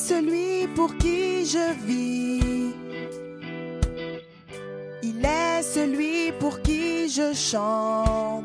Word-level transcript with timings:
est 0.00 0.14
celui 0.14 0.66
pour 0.74 0.96
qui 0.96 1.44
je 1.44 1.72
vis. 1.84 2.74
Il 5.02 5.24
est 5.24 5.62
celui 5.62 6.32
pour 6.38 6.60
qui 6.62 7.08
je 7.08 7.34
chante. 7.34 8.44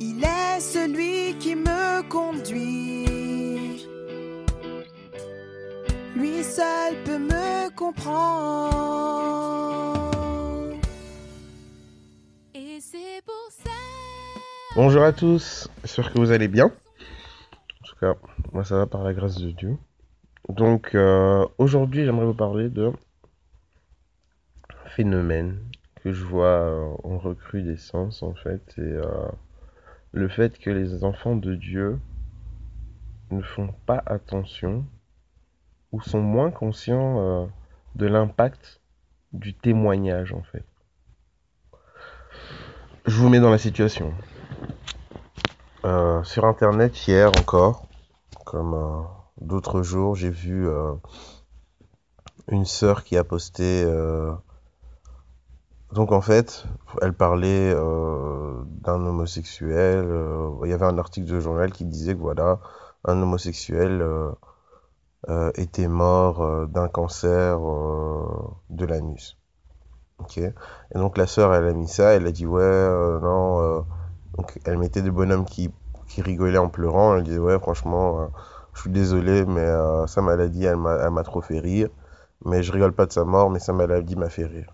Il 0.00 0.24
est 0.24 0.60
celui 0.60 1.36
qui 1.38 1.54
me 1.54 2.02
conduit. 2.08 3.86
Lui 6.14 6.42
seul 6.42 6.94
peut 7.04 7.18
me 7.18 7.70
comprendre. 7.74 8.76
Et 12.54 12.78
c'est 12.80 13.22
pour 13.24 13.48
ça. 13.50 13.70
Bonjour 14.74 15.02
à 15.02 15.12
tous, 15.12 15.68
j'espère 15.82 16.12
que 16.12 16.18
vous 16.18 16.32
allez 16.32 16.48
bien. 16.48 16.66
En 16.66 17.84
tout 17.86 17.96
cas, 18.00 18.14
moi 18.56 18.64
ça 18.64 18.78
va 18.78 18.86
par 18.86 19.04
la 19.04 19.12
grâce 19.12 19.36
de 19.36 19.50
Dieu. 19.50 19.76
Donc 20.48 20.94
euh, 20.94 21.46
aujourd'hui 21.58 22.06
j'aimerais 22.06 22.24
vous 22.24 22.32
parler 22.32 22.70
de 22.70 22.90
phénomène 24.86 25.58
que 26.02 26.10
je 26.14 26.24
vois 26.24 26.46
euh, 26.46 26.88
en 27.04 27.18
recrudescence 27.18 28.22
en 28.22 28.32
fait 28.32 28.62
et 28.78 28.80
euh, 28.80 29.28
le 30.12 30.26
fait 30.28 30.58
que 30.58 30.70
les 30.70 31.04
enfants 31.04 31.36
de 31.36 31.54
Dieu 31.54 31.98
ne 33.30 33.42
font 33.42 33.74
pas 33.84 34.02
attention 34.06 34.86
ou 35.92 36.00
sont 36.00 36.22
moins 36.22 36.50
conscients 36.50 37.20
euh, 37.20 37.46
de 37.94 38.06
l'impact 38.06 38.80
du 39.34 39.52
témoignage 39.52 40.32
en 40.32 40.42
fait. 40.44 40.64
Je 43.04 43.16
vous 43.16 43.28
mets 43.28 43.40
dans 43.40 43.50
la 43.50 43.58
situation. 43.58 44.14
Sur 46.24 46.46
internet 46.46 47.06
hier 47.06 47.28
encore, 47.38 47.86
comme 48.46 48.74
euh, 48.74 49.02
d'autres 49.40 49.82
jours, 49.82 50.14
j'ai 50.14 50.30
vu 50.30 50.66
euh, 50.68 50.94
une 52.48 52.64
sœur 52.64 53.04
qui 53.04 53.18
a 53.18 53.24
posté. 53.24 53.82
euh, 53.84 54.32
donc 55.92 56.12
en 56.12 56.20
fait, 56.20 56.64
elle 57.02 57.12
parlait 57.12 57.72
d'un 57.74 59.06
homosexuel. 59.06 60.08
il 60.64 60.70
y 60.70 60.72
avait 60.72 60.84
un 60.84 60.98
article 60.98 61.26
de 61.28 61.40
journal 61.40 61.72
qui 61.72 61.84
disait 61.84 62.14
que 62.14 62.20
voilà, 62.20 62.58
un 63.04 63.22
homosexuel 63.22 64.04
était 65.54 65.86
mort 65.86 66.66
d'un 66.66 66.88
cancer 66.88 67.60
de 68.68 68.84
l'anus. 68.84 69.38
Et 70.36 70.52
donc 70.94 71.16
la 71.16 71.28
sœur, 71.28 71.54
elle 71.54 71.66
a 71.68 71.72
mis 71.72 71.88
ça. 71.88 72.14
Elle 72.14 72.26
a 72.26 72.32
dit 72.32 72.46
ouais, 72.46 72.88
non. 73.22 73.86
donc 74.36 74.58
elle 74.64 74.78
mettait 74.78 75.02
des 75.02 75.12
bonhommes 75.12 75.44
qui, 75.46 75.70
qui 76.08 76.22
rigolaient 76.22 76.58
en 76.58 76.68
pleurant. 76.68 77.16
Elle 77.16 77.24
disait 77.24 77.38
ouais, 77.38 77.58
franchement, 77.58 78.20
euh, 78.20 78.26
je 78.74 78.82
suis 78.82 78.90
désolé, 78.90 79.44
mais 79.44 79.60
euh, 79.60 80.06
sa 80.06 80.22
maladie, 80.22 80.64
elle 80.64 80.76
m'a, 80.76 81.22
trop 81.22 81.40
fait 81.40 81.58
rire. 81.58 81.88
Mais 82.44 82.62
je 82.62 82.72
rigole 82.72 82.92
pas 82.92 83.06
de 83.06 83.12
sa 83.12 83.24
mort, 83.24 83.50
mais 83.50 83.58
sa 83.58 83.72
maladie 83.72 84.16
m'a 84.16 84.28
fait 84.28 84.44
rire. 84.44 84.72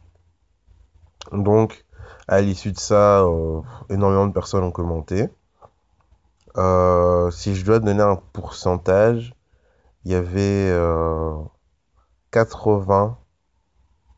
Donc, 1.33 1.85
à 2.29 2.41
l'issue 2.41 2.73
de 2.73 2.79
ça, 2.79 3.21
euh, 3.21 3.61
énormément 3.89 4.27
de 4.27 4.33
personnes 4.33 4.65
ont 4.65 4.73
commenté. 4.73 5.29
Si 6.55 7.55
je 7.55 7.65
dois 7.65 7.79
donner 7.79 8.03
un 8.03 8.17
pourcentage, 8.33 9.35
il 10.05 10.13
y 10.13 10.15
avait 10.15 10.69
euh, 10.71 11.37
80 12.33 13.17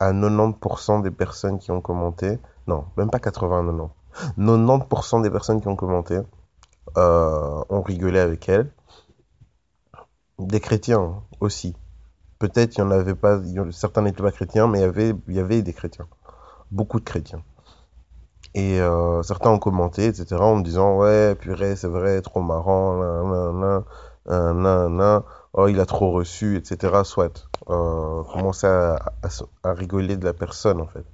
à 0.00 0.12
90% 0.12 1.02
des 1.02 1.10
personnes 1.10 1.58
qui 1.58 1.70
ont 1.70 1.80
commenté. 1.80 2.38
Non, 2.66 2.86
même 2.96 3.10
pas 3.10 3.18
80 3.18 3.60
à 3.60 3.72
90. 3.72 3.90
90% 4.38 5.22
des 5.22 5.30
personnes 5.30 5.60
qui 5.60 5.68
ont 5.68 5.76
commenté 5.76 6.20
euh, 6.96 7.64
ont 7.68 7.82
rigolé 7.82 8.18
avec 8.18 8.48
elle. 8.48 8.72
Des 10.38 10.60
chrétiens 10.60 11.22
aussi. 11.40 11.76
Peut-être 12.38 12.76
il 12.76 12.80
y 12.80 12.82
en 12.82 12.90
avait 12.90 13.14
pas, 13.14 13.40
certains 13.70 14.02
n'étaient 14.02 14.22
pas 14.22 14.32
chrétiens, 14.32 14.66
mais 14.68 14.80
il 14.80 14.82
y 14.82 14.84
avait, 14.84 15.14
y 15.28 15.38
avait 15.38 15.62
des 15.62 15.72
chrétiens. 15.72 16.08
Beaucoup 16.70 16.98
de 16.98 17.04
chrétiens. 17.04 17.42
Et 18.54 18.80
euh, 18.80 19.22
certains 19.22 19.50
ont 19.50 19.58
commenté, 19.58 20.06
etc., 20.06 20.36
en 20.40 20.56
me 20.56 20.62
disant 20.62 20.96
Ouais, 20.96 21.34
purée, 21.34 21.76
c'est 21.76 21.88
vrai, 21.88 22.20
trop 22.20 22.40
marrant, 22.40 22.98
nan, 24.26 24.96
nan, 24.96 25.22
oh, 25.52 25.68
il 25.68 25.80
a 25.80 25.86
trop 25.86 26.12
reçu, 26.12 26.56
etc. 26.56 27.02
Soit. 27.04 27.48
Euh, 27.70 28.22
commencer 28.24 28.66
à, 28.66 28.98
à 29.62 29.72
rigoler 29.72 30.16
de 30.16 30.24
la 30.24 30.34
personne, 30.34 30.80
en 30.80 30.86
fait. 30.86 31.04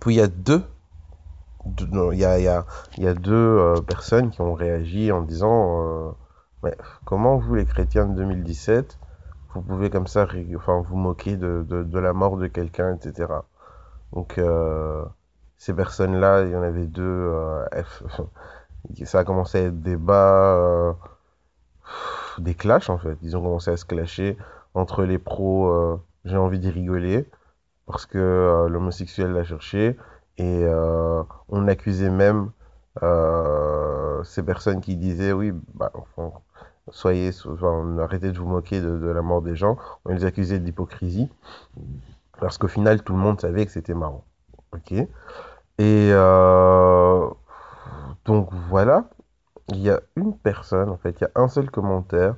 Puis 0.00 0.14
il 0.14 0.18
y 0.18 0.20
a 0.20 0.26
deux, 0.26 0.62
il 1.66 2.18
y 2.18 2.24
a, 2.24 2.38
y 2.38 2.48
a, 2.48 2.66
y 2.98 3.06
a 3.06 3.14
deux 3.14 3.32
euh, 3.34 3.80
personnes 3.80 4.30
qui 4.30 4.40
ont 4.40 4.54
réagi 4.54 5.12
en 5.12 5.22
disant 5.22 5.82
euh, 6.08 6.10
Mais 6.62 6.76
comment 7.04 7.38
vous, 7.38 7.54
les 7.54 7.66
chrétiens 7.66 8.06
de 8.06 8.14
2017, 8.14 8.98
vous 9.54 9.62
pouvez 9.62 9.90
comme 9.90 10.06
ça 10.06 10.26
enfin, 10.56 10.82
vous 10.88 10.96
moquer 10.96 11.36
de, 11.36 11.64
de, 11.68 11.82
de 11.82 11.98
la 11.98 12.12
mort 12.12 12.36
de 12.36 12.46
quelqu'un, 12.48 12.96
etc. 12.96 13.46
Donc, 14.12 14.38
euh, 14.38 15.04
ces 15.58 15.74
personnes-là, 15.74 16.44
il 16.44 16.52
y 16.52 16.56
en 16.56 16.62
avait 16.62 16.86
deux. 16.86 17.02
euh, 17.04 17.64
ça 19.04 19.20
a 19.20 19.24
commencé 19.24 19.58
à 19.58 19.62
être 19.68 19.80
débat, 19.82 20.56
euh, 20.56 20.92
des 22.38 22.54
clashs 22.54 22.90
en 22.90 22.98
fait. 22.98 23.16
Ils 23.22 23.36
ont 23.36 23.42
commencé 23.42 23.70
à 23.70 23.76
se 23.76 23.84
clasher 23.84 24.36
entre 24.74 25.04
les 25.04 25.18
pros. 25.18 25.68
euh, 25.68 25.96
J'ai 26.24 26.36
envie 26.36 26.58
d'y 26.58 26.70
rigoler 26.70 27.28
parce 27.86 28.06
que 28.06 28.66
l'homosexuel 28.70 29.32
l'a 29.32 29.44
cherché 29.44 29.96
et 30.38 30.64
euh, 30.64 31.22
on 31.48 31.68
accusait 31.68 32.10
même 32.10 32.50
euh, 33.02 34.22
ces 34.24 34.42
personnes 34.42 34.80
qui 34.80 34.96
disaient 34.96 35.32
oui, 35.32 35.52
bah, 35.74 35.92
soyez, 36.90 37.30
enfin, 37.46 37.98
arrêtez 37.98 38.32
de 38.32 38.38
vous 38.38 38.46
moquer 38.46 38.80
de, 38.80 39.06
la 39.06 39.22
mort 39.22 39.42
des 39.42 39.56
gens. 39.56 39.76
On 40.04 40.12
les 40.12 40.24
accusait 40.24 40.58
d'hypocrisie 40.58 41.30
parce 42.40 42.58
qu'au 42.58 42.68
final 42.68 43.02
tout 43.02 43.12
le 43.12 43.20
monde 43.20 43.40
savait 43.40 43.64
que 43.64 43.72
c'était 43.72 43.94
marrant. 43.94 44.24
Ok. 44.72 44.92
Et 44.92 45.08
euh, 45.78 47.28
donc 48.24 48.52
voilà, 48.68 49.08
il 49.68 49.78
y 49.78 49.90
a 49.90 50.00
une 50.16 50.36
personne, 50.36 50.88
en 50.88 50.96
fait, 50.96 51.20
il 51.20 51.24
y 51.24 51.26
a 51.26 51.30
un 51.36 51.48
seul 51.48 51.70
commentaire 51.70 52.36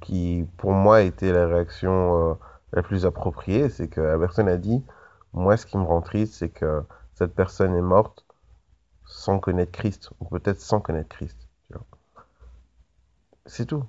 qui, 0.00 0.46
pour 0.58 0.72
moi, 0.72 1.02
était 1.02 1.32
la 1.32 1.46
réaction 1.46 2.38
la 2.72 2.82
plus 2.82 3.06
appropriée. 3.06 3.68
C'est 3.68 3.88
que 3.88 4.00
la 4.00 4.18
personne 4.18 4.48
a 4.48 4.56
dit, 4.56 4.82
moi, 5.36 5.56
ce 5.56 5.66
qui 5.66 5.76
me 5.78 5.84
rend 5.84 6.00
triste, 6.00 6.34
c'est 6.34 6.48
que 6.48 6.82
cette 7.14 7.34
personne 7.34 7.76
est 7.76 7.82
morte 7.82 8.24
sans 9.04 9.38
connaître 9.38 9.70
Christ, 9.70 10.10
ou 10.18 10.24
peut-être 10.24 10.60
sans 10.60 10.80
connaître 10.80 11.10
Christ. 11.10 11.38
C'est 13.44 13.66
tout. 13.66 13.84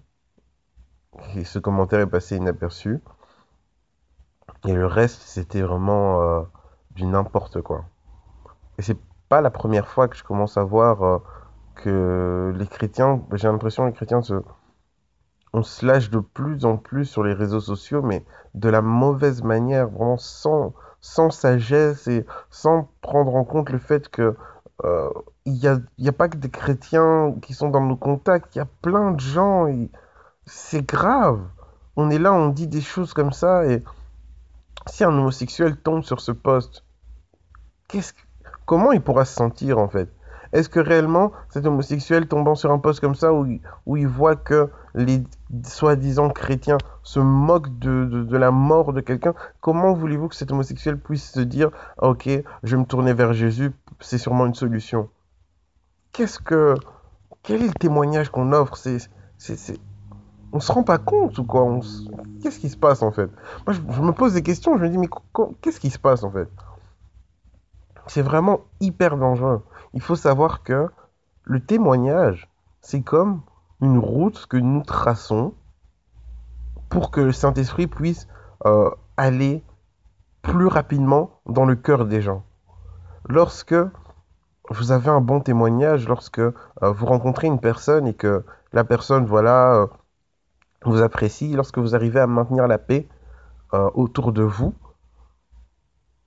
Ce 1.43 1.57
commentaire 1.57 1.99
est 2.01 2.07
passé 2.07 2.35
inaperçu. 2.35 2.99
Et 4.65 4.73
le 4.73 4.85
reste, 4.85 5.21
c'était 5.21 5.61
vraiment 5.61 6.21
euh, 6.21 6.41
du 6.91 7.05
n'importe 7.05 7.61
quoi. 7.61 7.85
Et 8.77 8.83
c'est 8.83 8.97
pas 9.29 9.41
la 9.41 9.49
première 9.49 9.87
fois 9.87 10.07
que 10.07 10.15
je 10.15 10.23
commence 10.23 10.57
à 10.57 10.63
voir 10.63 11.03
euh, 11.03 11.17
que 11.75 12.53
les 12.55 12.67
chrétiens, 12.67 13.23
j'ai 13.33 13.47
l'impression 13.47 13.83
que 13.83 13.89
les 13.89 13.95
chrétiens 13.95 14.21
se, 14.21 14.43
on 15.53 15.63
se 15.63 15.85
lâche 15.85 16.09
de 16.11 16.19
plus 16.19 16.65
en 16.65 16.77
plus 16.77 17.05
sur 17.05 17.23
les 17.23 17.33
réseaux 17.33 17.61
sociaux, 17.61 18.01
mais 18.03 18.23
de 18.53 18.69
la 18.69 18.81
mauvaise 18.81 19.43
manière, 19.43 19.89
vraiment 19.89 20.17
sans, 20.17 20.73
sans 21.01 21.29
sagesse 21.29 22.07
et 22.07 22.25
sans 22.49 22.89
prendre 23.01 23.35
en 23.35 23.43
compte 23.43 23.69
le 23.69 23.79
fait 23.79 24.09
que 24.09 24.35
euh, 24.85 25.09
il 25.45 25.55
y 25.55 25.67
a, 25.67 25.79
a 26.05 26.11
pas 26.11 26.29
que 26.29 26.37
des 26.37 26.49
chrétiens 26.49 27.35
qui 27.41 27.53
sont 27.53 27.69
dans 27.69 27.81
nos 27.81 27.95
contacts, 27.97 28.55
il 28.55 28.59
y 28.59 28.61
a 28.61 28.67
plein 28.81 29.11
de 29.11 29.19
gens 29.19 29.67
c'est 30.45 30.85
grave. 30.85 31.41
On 31.95 32.09
est 32.09 32.19
là, 32.19 32.33
on 32.33 32.49
dit 32.49 32.67
des 32.67 32.81
choses 32.81 33.13
comme 33.13 33.31
ça 33.33 33.65
et 33.65 33.83
si 34.87 35.03
un 35.03 35.09
homosexuel 35.17 35.77
tombe 35.77 36.03
sur 36.03 36.19
ce 36.19 36.31
poste, 36.31 36.83
qu'est-ce 37.87 38.13
que- 38.13 38.21
comment 38.65 38.91
il 38.93 39.01
pourra 39.01 39.25
se 39.25 39.33
sentir 39.35 39.77
en 39.77 39.89
fait? 39.89 40.09
Est-ce 40.53 40.69
que 40.69 40.79
réellement 40.79 41.31
cet 41.49 41.65
homosexuel 41.65 42.27
tombant 42.27 42.55
sur 42.55 42.71
un 42.71 42.79
poste 42.79 42.99
comme 42.99 43.15
ça 43.15 43.33
où 43.33 43.47
où 43.85 43.97
il 43.97 44.07
voit 44.07 44.35
que 44.35 44.69
les 44.95 45.23
soi-disant 45.63 46.29
chrétiens 46.29 46.77
se 47.03 47.19
moquent 47.19 47.77
de, 47.79 48.35
la 48.35 48.51
mort 48.51 48.93
de 48.93 49.01
quelqu'un, 49.01 49.33
comment 49.61 49.93
voulez-vous 49.93 50.27
que 50.27 50.35
cet 50.35 50.51
homosexuel 50.51 50.99
puisse 50.99 51.31
se 51.31 51.39
dire 51.39 51.69
Ok, 52.01 52.29
je 52.63 52.75
vais 52.75 52.81
me 52.81 52.85
tourner 52.85 53.13
vers 53.13 53.33
Jésus, 53.33 53.71
c'est 53.99 54.17
sûrement 54.17 54.45
une 54.45 54.55
solution 54.55 55.09
Qu'est-ce 56.11 56.39
que. 56.39 56.75
Quel 57.43 57.61
est 57.61 57.67
le 57.67 57.73
témoignage 57.73 58.29
qu'on 58.29 58.51
offre? 58.51 58.75
C'est, 58.75 58.97
c'est, 59.37 59.79
On 60.51 60.59
se 60.59 60.71
rend 60.71 60.83
pas 60.83 60.97
compte 60.97 61.37
ou 61.37 61.45
quoi? 61.45 61.79
Qu'est-ce 62.41 62.59
qui 62.59 62.69
se 62.69 62.77
passe 62.77 63.03
en 63.03 63.11
fait? 63.11 63.29
Moi 63.65 63.75
je, 63.75 64.01
me 64.01 64.11
pose 64.11 64.33
des 64.33 64.43
questions, 64.43 64.77
je 64.77 64.83
me 64.83 64.89
dis 64.89 64.97
Mais 64.97 65.09
qu'est-ce 65.61 65.79
qui 65.79 65.89
se 65.89 65.99
passe 65.99 66.23
en 66.23 66.31
fait? 66.31 66.49
C'est 68.07 68.21
vraiment 68.21 68.61
hyper 68.79 69.17
dangereux. 69.17 69.63
Il 69.93 70.01
faut 70.01 70.15
savoir 70.15 70.63
que 70.63 70.89
le 71.43 71.59
témoignage, 71.59 72.49
c'est 72.81 73.01
comme 73.01 73.41
une 73.81 73.97
route 73.97 74.45
que 74.47 74.57
nous 74.57 74.83
traçons 74.83 75.53
pour 76.89 77.11
que 77.11 77.21
le 77.21 77.31
Saint-Esprit 77.31 77.87
puisse 77.87 78.27
euh, 78.65 78.89
aller 79.17 79.63
plus 80.41 80.67
rapidement 80.67 81.41
dans 81.45 81.65
le 81.65 81.75
cœur 81.75 82.05
des 82.05 82.21
gens. 82.21 82.43
Lorsque 83.27 83.75
vous 84.69 84.91
avez 84.91 85.09
un 85.09 85.21
bon 85.21 85.41
témoignage 85.41 86.07
lorsque 86.07 86.39
euh, 86.39 86.53
vous 86.81 87.05
rencontrez 87.05 87.47
une 87.47 87.59
personne 87.59 88.07
et 88.07 88.13
que 88.13 88.45
la 88.73 88.83
personne, 88.83 89.25
voilà, 89.25 89.75
euh, 89.75 89.87
vous 90.85 91.01
apprécie, 91.01 91.53
lorsque 91.53 91.77
vous 91.77 91.95
arrivez 91.95 92.19
à 92.19 92.27
maintenir 92.27 92.67
la 92.67 92.77
paix 92.77 93.07
autour 93.95 94.31
de 94.31 94.43
vous, 94.43 94.73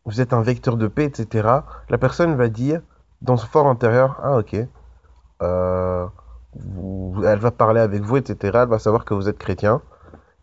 vous 0.05 0.21
êtes 0.21 0.33
un 0.33 0.43
vecteur 0.43 0.77
de 0.77 0.87
paix, 0.87 1.05
etc. 1.05 1.49
La 1.89 1.99
personne 1.99 2.35
va 2.35 2.49
dire 2.49 2.81
dans 3.23 3.37
ce 3.37 3.47
fort 3.47 3.67
intérieur, 3.67 4.19
ah 4.23 4.39
ok, 4.39 4.55
elle 7.25 7.39
va 7.39 7.51
parler 7.51 7.81
avec 7.81 8.03
vous, 8.03 8.17
etc. 8.17 8.59
Elle 8.63 8.69
va 8.69 8.79
savoir 8.79 9.05
que 9.05 9.15
vous 9.15 9.29
êtes 9.29 9.39
chrétien. 9.39 9.83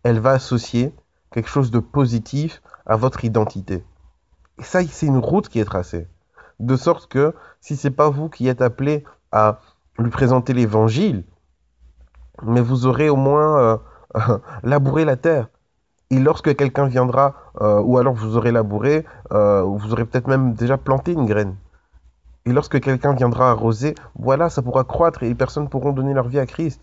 Elle 0.03 0.19
va 0.19 0.31
associer 0.31 0.93
quelque 1.31 1.49
chose 1.49 1.71
de 1.71 1.79
positif 1.79 2.61
à 2.85 2.95
votre 2.95 3.25
identité. 3.25 3.83
Et 4.59 4.63
ça, 4.63 4.81
c'est 4.83 5.05
une 5.05 5.17
route 5.17 5.49
qui 5.49 5.59
est 5.59 5.65
tracée. 5.65 6.07
De 6.59 6.75
sorte 6.75 7.07
que 7.07 7.35
si 7.61 7.75
c'est 7.75 7.91
pas 7.91 8.09
vous 8.09 8.29
qui 8.29 8.47
êtes 8.47 8.61
appelé 8.61 9.03
à 9.31 9.59
lui 9.99 10.09
présenter 10.09 10.53
l'évangile, 10.53 11.23
mais 12.43 12.61
vous 12.61 12.85
aurez 12.85 13.09
au 13.09 13.15
moins 13.15 13.59
euh, 13.59 13.77
labouré 14.63 15.05
la 15.05 15.15
terre. 15.15 15.49
Et 16.09 16.19
lorsque 16.19 16.55
quelqu'un 16.55 16.87
viendra, 16.87 17.35
euh, 17.61 17.81
ou 17.81 17.97
alors 17.97 18.13
vous 18.13 18.37
aurez 18.37 18.51
labouré, 18.51 19.05
euh, 19.33 19.61
vous 19.63 19.91
aurez 19.91 20.05
peut-être 20.05 20.27
même 20.27 20.53
déjà 20.53 20.77
planté 20.77 21.11
une 21.11 21.25
graine. 21.25 21.55
Et 22.45 22.53
lorsque 22.53 22.79
quelqu'un 22.79 23.13
viendra 23.13 23.51
arroser, 23.51 23.93
voilà, 24.17 24.49
ça 24.49 24.61
pourra 24.61 24.85
croître 24.85 25.23
et 25.23 25.27
les 25.27 25.35
personnes 25.35 25.67
pourront 25.67 25.91
donner 25.91 26.13
leur 26.13 26.29
vie 26.29 26.39
à 26.39 26.45
Christ. 26.45 26.81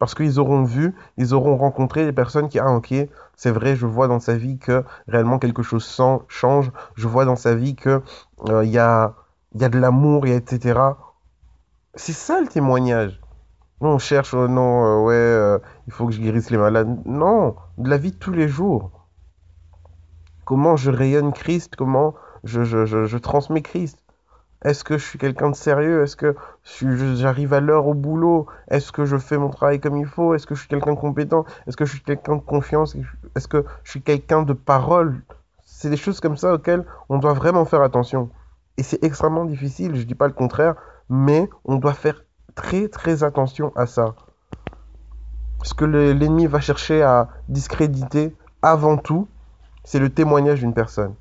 Parce 0.00 0.14
qu'ils 0.14 0.40
auront 0.40 0.64
vu, 0.64 0.94
ils 1.16 1.32
auront 1.32 1.56
rencontré 1.56 2.04
des 2.04 2.12
personnes 2.12 2.48
qui, 2.48 2.58
ah 2.58 2.70
ok, 2.72 2.92
c'est 3.36 3.50
vrai, 3.50 3.76
je 3.76 3.86
vois 3.86 4.08
dans 4.08 4.20
sa 4.20 4.36
vie 4.36 4.58
que 4.58 4.84
réellement 5.06 5.38
quelque 5.38 5.62
chose 5.62 5.86
change, 6.28 6.70
je 6.96 7.08
vois 7.08 7.24
dans 7.24 7.36
sa 7.36 7.54
vie 7.54 7.76
que 7.76 8.02
il 8.46 8.68
y, 8.68 8.78
a, 8.78 9.14
y 9.54 9.64
a 9.64 9.68
de 9.68 9.78
l'amour, 9.78 10.26
etc. 10.26 10.80
C'est 11.94 12.12
ça 12.12 12.40
le 12.40 12.46
témoignage. 12.46 13.20
On 13.80 13.98
cherche, 13.98 14.32
oh 14.32 14.48
non, 14.48 14.84
euh, 14.84 15.04
ouais, 15.04 15.14
euh, 15.14 15.58
il 15.86 15.92
faut 15.92 16.06
que 16.06 16.12
je 16.12 16.20
guérisse 16.20 16.50
les 16.50 16.56
malades. 16.56 16.96
Non, 17.04 17.56
de 17.76 17.90
la 17.90 17.98
vie 17.98 18.12
tous 18.12 18.32
les 18.32 18.48
jours. 18.48 18.90
Comment 20.44 20.76
je 20.76 20.90
rayonne 20.90 21.32
Christ, 21.32 21.76
comment 21.76 22.14
je, 22.44 22.64
je, 22.64 22.86
je, 22.86 23.04
je 23.04 23.18
transmets 23.18 23.62
Christ. 23.62 23.98
Est-ce 24.64 24.82
que 24.82 24.96
je 24.96 25.04
suis 25.04 25.18
quelqu'un 25.18 25.50
de 25.50 25.54
sérieux? 25.54 26.02
Est-ce 26.02 26.16
que 26.16 26.34
j'arrive 26.64 27.52
à 27.52 27.60
l'heure 27.60 27.86
au 27.86 27.94
boulot? 27.94 28.46
Est-ce 28.68 28.90
que 28.92 29.04
je 29.04 29.18
fais 29.18 29.36
mon 29.36 29.50
travail 29.50 29.78
comme 29.78 29.98
il 29.98 30.06
faut? 30.06 30.34
Est-ce 30.34 30.46
que 30.46 30.54
je 30.54 30.60
suis 30.60 30.68
quelqu'un 30.68 30.94
de 30.94 30.98
compétent? 30.98 31.44
Est-ce 31.66 31.76
que 31.76 31.84
je 31.84 31.92
suis 31.92 32.02
quelqu'un 32.02 32.36
de 32.36 32.40
confiance? 32.40 32.96
Est-ce 33.34 33.48
que 33.48 33.64
je 33.84 33.90
suis 33.90 34.02
quelqu'un 34.02 34.42
de 34.42 34.54
parole? 34.54 35.22
C'est 35.64 35.90
des 35.90 35.98
choses 35.98 36.20
comme 36.20 36.38
ça 36.38 36.54
auxquelles 36.54 36.86
on 37.10 37.18
doit 37.18 37.34
vraiment 37.34 37.66
faire 37.66 37.82
attention. 37.82 38.30
Et 38.78 38.82
c'est 38.82 39.04
extrêmement 39.04 39.44
difficile, 39.44 39.94
je 39.94 40.00
ne 40.00 40.06
dis 40.06 40.14
pas 40.14 40.26
le 40.26 40.32
contraire, 40.32 40.74
mais 41.08 41.48
on 41.64 41.76
doit 41.76 41.94
faire 41.94 42.24
très 42.56 42.88
très 42.88 43.22
attention 43.22 43.72
à 43.76 43.86
ça. 43.86 44.16
Ce 45.62 45.74
que 45.74 45.84
l'ennemi 45.84 46.46
va 46.46 46.58
chercher 46.60 47.02
à 47.02 47.28
discréditer 47.48 48.34
avant 48.62 48.96
tout, 48.96 49.28
c'est 49.84 50.00
le 50.00 50.10
témoignage 50.10 50.60
d'une 50.60 50.74
personne. 50.74 51.14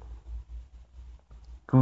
Que 1.67 1.77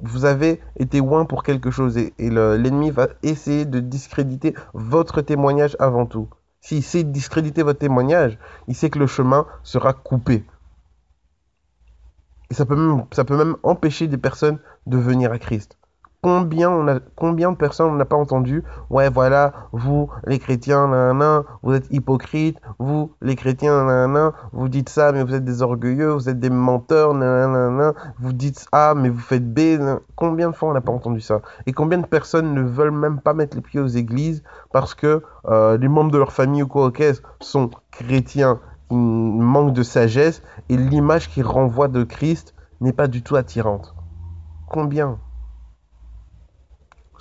vous, 0.00 0.24
avez 0.24 0.60
été 0.76 0.98
loin 0.98 1.24
pour 1.24 1.42
quelque 1.42 1.70
chose 1.70 1.98
et, 1.98 2.12
l'ennemi 2.18 2.90
va 2.90 3.08
essayer 3.22 3.64
de 3.64 3.80
discréditer 3.80 4.54
votre 4.72 5.20
témoignage 5.20 5.76
avant 5.78 6.06
tout. 6.06 6.28
S'il 6.60 6.82
de 6.82 7.10
discréditer 7.10 7.62
votre 7.62 7.80
témoignage, 7.80 8.38
il 8.68 8.74
sait 8.74 8.90
que 8.90 8.98
le 8.98 9.06
chemin 9.06 9.46
sera 9.62 9.92
coupé. 9.92 10.44
Et 12.50 12.54
ça 12.54 12.66
peut 12.66 12.76
même 13.36 13.56
empêcher 13.62 14.06
des 14.06 14.18
personnes 14.18 14.58
de 14.86 14.98
venir 14.98 15.32
à 15.32 15.38
Christ. 15.38 15.76
Combien, 16.24 16.70
on 16.70 16.86
a, 16.86 17.00
combien 17.16 17.50
de 17.50 17.56
personnes 17.56 17.90
on 17.90 17.96
n'a 17.96 18.04
pas 18.04 18.14
entendu 18.14 18.62
Ouais, 18.90 19.10
voilà, 19.10 19.52
vous, 19.72 20.08
les 20.24 20.38
chrétiens, 20.38 20.86
nan, 20.86 21.42
vous 21.64 21.74
êtes 21.74 21.88
hypocrites, 21.90 22.60
vous, 22.78 23.12
les 23.22 23.34
chrétiens, 23.34 24.06
nan, 24.06 24.30
vous 24.52 24.68
dites 24.68 24.88
ça, 24.88 25.10
mais 25.10 25.24
vous 25.24 25.34
êtes 25.34 25.44
des 25.44 25.62
orgueilleux, 25.62 26.12
vous 26.12 26.28
êtes 26.28 26.38
des 26.38 26.48
menteurs, 26.48 27.12
nan, 27.14 27.92
vous 28.20 28.32
dites 28.32 28.68
A, 28.70 28.94
mais 28.94 29.08
vous 29.08 29.18
faites 29.18 29.52
B. 29.52 29.82
Combien 30.14 30.50
de 30.50 30.54
fois 30.54 30.70
on 30.70 30.74
n'a 30.74 30.80
pas 30.80 30.92
entendu 30.92 31.20
ça? 31.20 31.40
Et 31.66 31.72
combien 31.72 31.98
de 31.98 32.06
personnes 32.06 32.54
ne 32.54 32.62
veulent 32.62 32.92
même 32.92 33.20
pas 33.20 33.34
mettre 33.34 33.56
les 33.56 33.62
pieds 33.62 33.80
aux 33.80 33.88
églises 33.88 34.44
parce 34.72 34.94
que 34.94 35.24
euh, 35.48 35.76
les 35.76 35.88
membres 35.88 36.12
de 36.12 36.18
leur 36.18 36.30
famille 36.30 36.62
ou 36.62 36.68
quoi 36.68 36.92
sont 37.40 37.68
chrétiens, 37.90 38.60
ils 38.92 38.96
manquent 38.96 39.74
de 39.74 39.82
sagesse 39.82 40.40
et 40.68 40.76
l'image 40.76 41.30
qu'ils 41.30 41.46
renvoient 41.46 41.88
de 41.88 42.04
Christ 42.04 42.54
n'est 42.80 42.92
pas 42.92 43.08
du 43.08 43.24
tout 43.24 43.34
attirante. 43.34 43.96
Combien? 44.68 45.18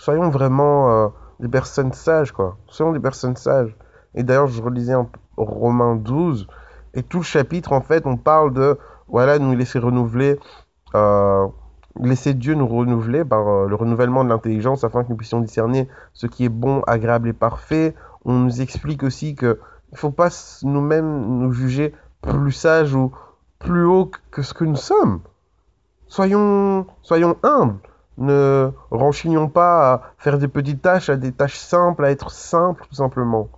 Soyons 0.01 0.31
vraiment 0.31 0.89
euh, 0.89 1.07
des 1.39 1.48
personnes 1.48 1.94
sages, 1.94 2.31
quoi. 2.31 2.57
Soyons 2.65 2.92
des 2.92 3.00
personnes 3.00 3.36
sages. 3.36 3.75
Et 4.15 4.24
d'ailleurs, 4.24 4.48
je 4.48 4.62
relisais 4.62 4.95
en 4.95 5.07
Romains 5.38 5.95
12, 5.95 6.48
et 6.95 7.03
tout 7.03 7.19
le 7.19 7.24
chapitre, 7.24 7.71
en 7.71 7.81
fait, 7.81 8.07
on 8.07 8.18
parle 8.18 8.51
de, 8.51 8.80
voilà, 9.07 9.38
nous 9.38 9.56
laisser 9.56 9.77
renouveler, 9.77 10.39
euh, 10.95 11.48
laisser 12.00 12.33
Dieu 12.33 12.56
nous 12.56 12.68
renouveler 12.68 13.24
par 13.24 13.48
euh, 13.48 13.68
le 13.68 13.75
renouvellement 13.75 14.24
de 14.24 14.30
l'intelligence 14.30 14.83
afin 14.83 15.03
que 15.03 15.09
nous 15.09 15.15
puissions 15.15 15.39
discerner 15.39 15.88
ce 16.13 16.25
qui 16.25 16.45
est 16.45 16.50
bon, 16.50 16.81
agréable 16.88 17.30
et 17.30 17.33
parfait. 17.33 17.94
On 18.25 18.33
nous 18.33 18.62
explique 18.62 19.03
aussi 19.03 19.36
que 19.36 19.59
il 19.92 19.98
faut 19.98 20.12
pas 20.12 20.30
nous-mêmes 20.63 21.39
nous 21.39 21.51
juger 21.51 21.94
plus 22.21 22.53
sages 22.53 22.95
ou 22.95 23.12
plus 23.59 23.86
haut 23.86 24.09
que 24.31 24.42
ce 24.42 24.53
que 24.53 24.63
nous 24.63 24.75
sommes. 24.75 25.21
Soyons, 26.07 26.88
soyons 27.03 27.38
humbles 27.44 27.77
ne 28.21 28.71
renchignons 28.89 29.50
pas 29.50 29.94
à 29.94 30.01
faire 30.18 30.38
des 30.38 30.47
petites 30.47 30.81
tâches, 30.81 31.09
à 31.09 31.18
des 31.18 31.31
tâches 31.31 31.57
simples, 31.57 32.06
à 32.06 32.12
être 32.12 32.31
simple, 32.31 32.85
tout 32.88 32.95
simplement. 32.95 33.50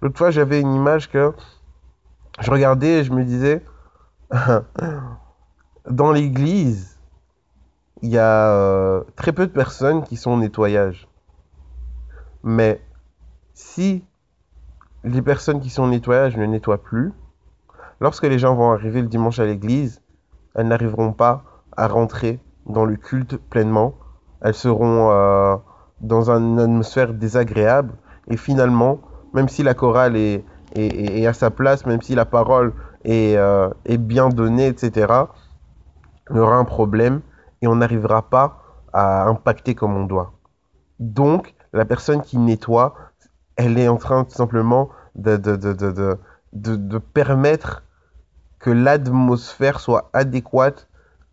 L'autre 0.00 0.18
fois, 0.18 0.30
j'avais 0.30 0.60
une 0.60 0.74
image 0.74 1.10
que 1.10 1.32
je 2.40 2.50
regardais 2.50 3.00
et 3.00 3.04
je 3.04 3.12
me 3.12 3.24
disais, 3.24 3.64
dans 5.90 6.12
l'église, 6.12 6.98
il 8.02 8.10
y 8.10 8.18
a 8.18 8.50
euh, 8.50 9.02
très 9.16 9.32
peu 9.32 9.46
de 9.46 9.52
personnes 9.52 10.02
qui 10.02 10.16
sont 10.16 10.32
au 10.32 10.36
nettoyage. 10.36 11.08
Mais 12.42 12.82
si 13.54 14.04
les 15.04 15.22
personnes 15.22 15.60
qui 15.60 15.70
sont 15.70 15.84
au 15.84 15.88
nettoyage 15.88 16.36
ne 16.36 16.44
nettoient 16.44 16.82
plus, 16.82 17.12
lorsque 18.00 18.24
les 18.24 18.38
gens 18.38 18.54
vont 18.54 18.72
arriver 18.72 19.00
le 19.00 19.08
dimanche 19.08 19.38
à 19.38 19.46
l'église, 19.46 20.02
elles 20.54 20.68
n'arriveront 20.68 21.12
pas 21.12 21.44
à 21.76 21.88
rentrer 21.88 22.40
dans 22.66 22.84
le 22.84 22.96
culte 22.96 23.36
pleinement. 23.36 23.94
Elles 24.44 24.54
seront 24.54 25.10
euh, 25.10 25.56
dans 26.00 26.30
une 26.30 26.60
atmosphère 26.60 27.14
désagréable. 27.14 27.94
Et 28.28 28.36
finalement, 28.36 29.00
même 29.32 29.48
si 29.48 29.62
la 29.62 29.72
chorale 29.74 30.16
est, 30.16 30.44
à 31.26 31.32
sa 31.32 31.50
place, 31.50 31.86
même 31.86 32.02
si 32.02 32.14
la 32.14 32.26
parole 32.26 32.74
est, 33.04 33.36
euh, 33.36 33.70
bien 33.98 34.28
donnée, 34.28 34.66
etc., 34.66 35.12
il 36.30 36.36
y 36.36 36.38
aura 36.38 36.56
un 36.56 36.64
problème 36.64 37.22
et 37.62 37.66
on 37.66 37.76
n'arrivera 37.76 38.22
pas 38.28 38.60
à 38.92 39.24
impacter 39.24 39.74
comme 39.74 39.96
on 39.96 40.04
doit. 40.04 40.34
Donc, 41.00 41.54
la 41.72 41.86
personne 41.86 42.20
qui 42.20 42.38
nettoie, 42.38 42.94
elle 43.56 43.78
est 43.78 43.88
en 43.88 43.96
train 43.96 44.24
tout 44.24 44.34
simplement 44.34 44.90
de 45.14 46.98
permettre 46.98 47.82
que 48.58 48.70
l'atmosphère 48.70 49.80
soit 49.80 50.10
adéquate 50.12 50.88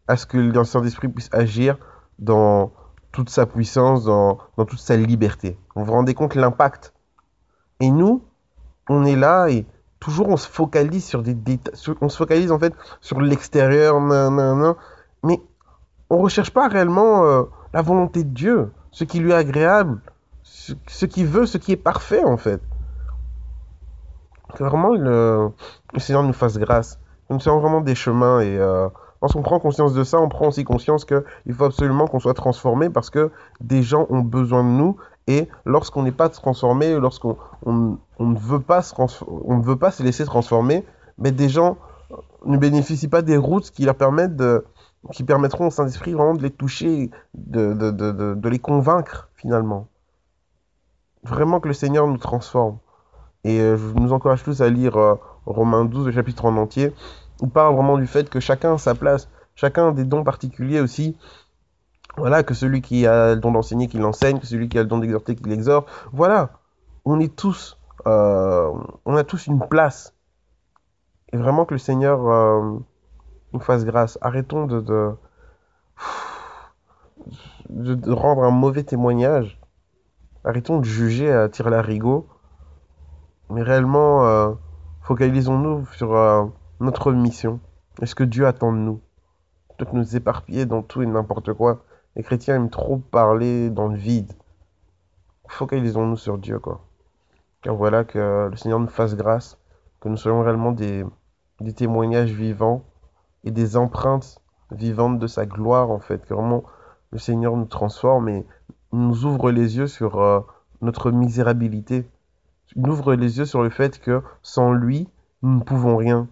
à 0.07 0.15
ce 0.15 0.25
que 0.25 0.37
le 0.37 0.63
Saint-Esprit 0.63 1.09
puisse 1.09 1.29
agir 1.33 1.77
dans 2.19 2.71
toute 3.11 3.29
sa 3.29 3.45
puissance, 3.45 4.05
dans, 4.05 4.37
dans 4.57 4.65
toute 4.65 4.79
sa 4.79 4.95
liberté. 4.95 5.57
Vous 5.75 5.83
vous 5.83 5.91
rendez 5.91 6.13
compte 6.13 6.35
l'impact 6.35 6.93
Et 7.79 7.91
nous, 7.91 8.23
on 8.89 9.05
est 9.05 9.15
là 9.15 9.47
et 9.49 9.65
toujours 9.99 10.29
on 10.29 10.37
se 10.37 10.47
focalise 10.47 11.05
sur 11.05 11.21
des 11.21 11.33
détails, 11.33 11.73
on 12.01 12.09
se 12.09 12.17
focalise 12.17 12.51
en 12.51 12.59
fait 12.59 12.73
sur 12.99 13.21
l'extérieur, 13.21 14.01
mais 14.01 15.39
on 16.09 16.17
recherche 16.17 16.51
pas 16.51 16.67
réellement 16.67 17.23
euh, 17.25 17.43
la 17.73 17.81
volonté 17.81 18.23
de 18.23 18.29
Dieu, 18.29 18.71
ce 18.91 19.05
qui 19.05 19.19
lui 19.19 19.31
est 19.31 19.35
agréable, 19.35 20.01
ce, 20.43 20.73
ce 20.87 21.05
qu'il 21.05 21.27
veut, 21.27 21.45
ce 21.45 21.57
qui 21.57 21.71
est 21.71 21.77
parfait 21.77 22.23
en 22.23 22.37
fait. 22.37 22.61
Que 24.55 24.63
vraiment 24.65 24.93
le, 24.93 25.51
Seigneur 25.97 26.23
nous 26.23 26.33
fasse 26.33 26.57
grâce, 26.57 26.99
nous 27.29 27.39
soyons 27.39 27.59
vraiment 27.59 27.79
des 27.79 27.95
chemins 27.95 28.41
et 28.41 28.57
euh, 28.57 28.89
Lorsqu'on 29.21 29.43
prend 29.43 29.59
conscience 29.59 29.93
de 29.93 30.03
ça, 30.03 30.19
on 30.19 30.29
prend 30.29 30.47
aussi 30.47 30.63
conscience 30.63 31.05
qu'il 31.05 31.53
faut 31.53 31.65
absolument 31.65 32.07
qu'on 32.07 32.19
soit 32.19 32.33
transformé 32.33 32.89
parce 32.89 33.09
que 33.09 33.31
des 33.59 33.83
gens 33.83 34.07
ont 34.09 34.21
besoin 34.21 34.63
de 34.63 34.69
nous 34.69 34.97
et 35.27 35.47
lorsqu'on 35.65 36.03
n'est 36.03 36.11
pas 36.11 36.29
transformé, 36.29 36.99
lorsqu'on 36.99 37.37
on, 37.65 37.97
ne 38.19 38.37
veut 38.37 38.59
pas 38.59 38.81
se 38.81 38.95
on 38.97 39.59
veut 39.59 39.75
pas 39.75 39.91
se 39.91 40.01
laisser 40.01 40.25
transformer, 40.25 40.83
mais 41.19 41.31
des 41.31 41.49
gens 41.49 41.77
ne 42.45 42.57
bénéficient 42.57 43.07
pas 43.07 43.21
des 43.21 43.37
routes 43.37 43.69
qui 43.69 43.85
leur 43.85 43.95
permettent 43.95 44.35
de 44.35 44.65
qui 45.13 45.23
permettront 45.23 45.67
au 45.67 45.71
Saint-Esprit 45.71 46.13
vraiment 46.13 46.35
de 46.35 46.43
les 46.43 46.51
toucher, 46.51 47.09
de, 47.33 48.47
les 48.47 48.59
convaincre 48.59 49.29
finalement. 49.35 49.87
Vraiment 51.23 51.59
que 51.59 51.67
le 51.67 51.73
Seigneur 51.73 52.07
nous 52.07 52.17
transforme. 52.17 52.77
Et 53.43 53.59
euh, 53.59 53.77
je 53.77 53.99
nous 53.99 54.13
encourage 54.13 54.43
tous 54.43 54.61
à 54.61 54.69
lire 54.69 54.97
euh, 54.97 55.15
Romains 55.45 55.85
12, 55.85 56.07
le 56.07 56.11
chapitre 56.11 56.45
en 56.45 56.57
entier 56.57 56.93
il 57.41 57.49
parle 57.49 57.75
vraiment 57.75 57.97
du 57.97 58.07
fait 58.07 58.29
que 58.29 58.39
chacun 58.39 58.75
a 58.75 58.77
sa 58.77 58.95
place, 58.95 59.27
chacun 59.55 59.89
a 59.89 59.91
des 59.91 60.05
dons 60.05 60.23
particuliers 60.23 60.79
aussi. 60.79 61.17
Voilà, 62.17 62.43
que 62.43 62.53
celui 62.53 62.81
qui 62.81 63.07
a 63.07 63.35
le 63.35 63.39
don 63.39 63.51
d'enseigner, 63.51 63.87
qu'il 63.87 64.03
enseigne, 64.03 64.39
que 64.39 64.45
celui 64.45 64.67
qui 64.67 64.77
a 64.77 64.83
le 64.83 64.87
don 64.87 64.97
d'exhorter, 64.97 65.35
qu'il 65.35 65.51
exhorte. 65.51 65.89
Voilà, 66.11 66.59
on 67.05 67.19
est 67.19 67.33
tous, 67.35 67.79
euh, 68.05 68.69
on 69.05 69.15
a 69.15 69.23
tous 69.23 69.47
une 69.47 69.65
place. 69.67 70.13
Et 71.31 71.37
vraiment 71.37 71.63
que 71.65 71.73
le 71.73 71.77
Seigneur 71.77 72.29
euh, 72.29 72.79
nous 73.53 73.59
fasse 73.61 73.85
grâce. 73.85 74.17
Arrêtons 74.21 74.67
de, 74.67 74.81
de, 74.81 75.15
de 77.95 78.11
rendre 78.11 78.43
un 78.43 78.51
mauvais 78.51 78.83
témoignage. 78.83 79.57
Arrêtons 80.43 80.79
de 80.79 80.85
juger 80.85 81.31
à 81.31 81.47
tirer 81.47 81.69
l'arigot. 81.69 82.27
Mais 83.49 83.63
réellement, 83.63 84.27
euh, 84.27 84.51
focalisons-nous 85.01 85.85
sur 85.93 86.15
euh, 86.15 86.45
notre 86.79 87.11
mission. 87.11 87.59
Est-ce 88.01 88.15
que 88.15 88.23
Dieu 88.23 88.47
attend 88.47 88.71
de 88.71 88.77
nous? 88.77 89.01
Plutôt 89.69 89.91
que 89.91 89.95
nous 89.95 90.15
éparpiller 90.15 90.65
dans 90.65 90.81
tout 90.81 91.01
et 91.01 91.05
n'importe 91.05 91.53
quoi. 91.53 91.83
Les 92.15 92.23
chrétiens 92.23 92.55
aiment 92.55 92.69
trop 92.69 92.97
parler 92.97 93.69
dans 93.69 93.87
le 93.87 93.97
vide. 93.97 94.33
Focalisons-nous 95.47 96.17
sur 96.17 96.37
Dieu, 96.37 96.59
quoi. 96.59 96.81
Car 97.61 97.75
voilà 97.75 98.03
que 98.03 98.47
le 98.49 98.55
Seigneur 98.57 98.79
nous 98.79 98.87
fasse 98.87 99.15
grâce, 99.15 99.57
que 99.99 100.09
nous 100.09 100.17
soyons 100.17 100.41
réellement 100.41 100.71
des, 100.71 101.05
des 101.59 101.73
témoignages 101.73 102.31
vivants 102.31 102.83
et 103.43 103.51
des 103.51 103.77
empreintes 103.77 104.41
vivantes 104.71 105.19
de 105.19 105.27
sa 105.27 105.45
gloire, 105.45 105.91
en 105.91 105.99
fait. 105.99 106.25
Que 106.25 106.33
vraiment 106.33 106.63
le 107.11 107.19
Seigneur 107.19 107.55
nous 107.55 107.65
transforme 107.65 108.29
et 108.29 108.45
nous 108.93 109.25
ouvre 109.25 109.51
les 109.51 109.77
yeux 109.77 109.87
sur 109.87 110.21
euh, 110.21 110.41
notre 110.81 111.11
misérabilité. 111.11 112.09
Ouvre 112.75 113.15
les 113.15 113.37
yeux 113.37 113.45
sur 113.45 113.63
le 113.63 113.69
fait 113.69 113.99
que 113.99 114.21
sans 114.41 114.71
lui, 114.71 115.09
nous 115.41 115.55
ne 115.55 115.61
pouvons 115.61 115.97
rien. 115.97 116.27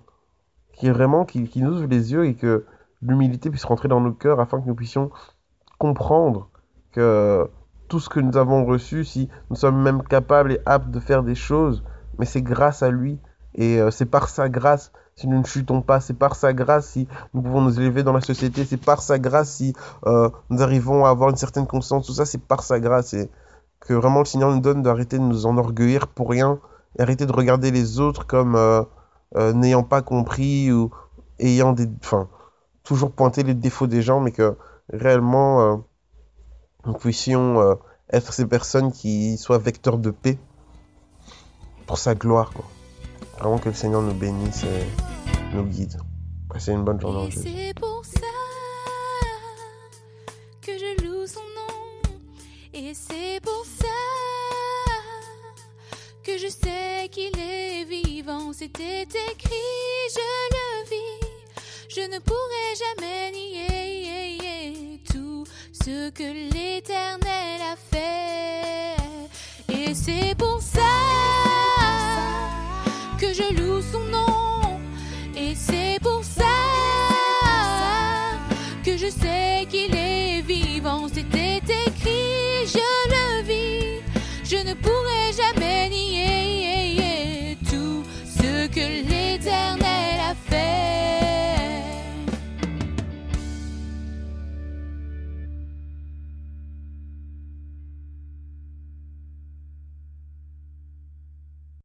Qui 0.74 0.88
est 0.88 0.92
vraiment, 0.92 1.26
qui, 1.26 1.44
qui 1.48 1.62
nous 1.62 1.78
ouvre 1.78 1.88
les 1.88 2.14
yeux 2.14 2.26
et 2.26 2.36
que 2.36 2.66
l'humilité 3.02 3.50
puisse 3.50 3.66
rentrer 3.66 3.88
dans 3.88 4.02
nos 4.02 4.14
cœurs 4.14 4.40
afin 4.40 4.62
que 4.62 4.68
nous 4.68 4.76
puissions 4.76 5.10
comprendre 5.78 6.50
que 6.92 7.50
tout 7.88 8.00
ce 8.00 8.10
que 8.10 8.20
nous 8.20 8.38
avons 8.38 8.66
reçu, 8.66 9.04
si 9.04 9.30
nous 9.50 9.56
sommes 9.56 9.82
même 9.82 10.04
capables 10.04 10.54
et 10.54 10.60
aptes 10.66 10.92
de 10.92 11.00
faire 11.00 11.24
des 11.24 11.36
choses, 11.36 11.84
mais 12.18 12.26
c'est 12.26 12.42
grâce 12.42 12.84
à 12.84 12.90
lui 12.90 13.20
et 13.56 13.82
euh, 13.82 13.90
c'est 13.92 14.06
par 14.06 14.30
sa 14.30 14.48
grâce 14.48 14.92
si 15.16 15.28
nous 15.28 15.40
ne 15.40 15.46
chutons 15.46 15.82
pas, 15.82 16.00
c'est 16.00 16.14
par 16.14 16.36
sa 16.36 16.54
grâce 16.54 16.92
si 16.92 17.08
nous 17.34 17.42
pouvons 17.42 17.62
nous 17.62 17.80
élever 17.80 18.04
dans 18.04 18.14
la 18.14 18.22
société, 18.22 18.64
c'est 18.64 18.78
par 18.78 19.02
sa 19.02 19.20
grâce 19.20 19.50
si 19.52 19.74
euh, 20.06 20.30
nous 20.50 20.62
arrivons 20.62 21.06
à 21.06 21.10
avoir 21.10 21.30
une 21.30 21.36
certaine 21.36 21.68
conscience, 21.68 22.06
tout 22.06 22.14
ça 22.14 22.26
c'est 22.26 22.42
par 22.42 22.64
sa 22.64 22.80
grâce 22.80 23.16
que 23.80 23.94
vraiment 23.94 24.20
le 24.20 24.26
Seigneur 24.26 24.52
nous 24.52 24.62
donne 24.62 24.84
d'arrêter 24.84 25.18
de 25.18 25.24
nous 25.24 25.46
enorgueillir 25.46 26.08
pour 26.08 26.30
rien 26.30 26.60
et 26.98 27.02
arrêter 27.02 27.26
de 27.26 27.32
regarder 27.32 27.72
les 27.72 28.00
autres 28.00 28.26
comme 28.26 28.56
euh, 28.56 28.84
euh, 29.36 29.54
n'ayant 29.54 29.84
pas 29.84 30.02
compris 30.02 30.72
ou 30.72 30.92
ayant 31.40 31.74
des... 31.74 31.88
Enfin, 32.04 32.28
toujours 32.84 33.12
pointer 33.12 33.44
les 33.44 33.54
défauts 33.54 33.88
des 33.88 34.02
gens, 34.02 34.20
mais 34.20 34.32
que 34.32 34.58
réellement 34.92 35.62
euh, 35.62 35.76
nous 36.86 36.94
puissions 36.94 37.62
euh, 37.62 37.76
être 38.12 38.34
ces 38.34 38.48
personnes 38.48 38.92
qui 38.92 39.38
soient 39.38 39.60
vecteurs 39.60 39.98
de 39.98 40.10
paix 40.10 40.38
pour 41.86 41.98
sa 41.98 42.16
gloire. 42.16 42.52
Quoi. 42.52 42.66
Vraiment 43.38 43.60
que 43.60 43.70
le 43.70 43.76
Seigneur 43.76 44.02
nous 44.02 44.14
bénisse 44.14 44.64
et 44.64 45.56
nous 45.56 45.64
guide. 45.64 46.00
Passez 46.50 46.72
une 46.72 46.84
bonne 46.84 47.00
journée 47.00 47.30
C'était 58.62 59.04
écrit, 59.04 59.56
je 60.14 60.20
le 60.52 60.90
vis. 60.90 61.28
Je 61.88 62.02
ne 62.02 62.20
pourrai 62.20 62.76
jamais 62.78 63.32
nier 63.32 65.02
tout 65.10 65.46
ce 65.72 66.10
que 66.10 66.24
l'éternel 66.54 67.62
a 67.62 67.78
fait. 67.78 68.98
Et 69.74 69.96
c'est 69.96 70.36
pour 70.38 70.62
ça 70.62 70.82
que 73.18 73.34
je 73.34 73.54
loue 73.54 73.82
son 73.82 74.04
nom. 74.04 74.82
Et 75.38 75.56
c'est 75.56 75.98
pour 76.02 76.22
ça 76.26 76.44
que 78.84 78.98
je 78.98 79.08
sais 79.10 79.49